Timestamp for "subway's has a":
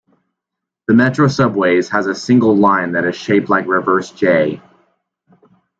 1.27-2.15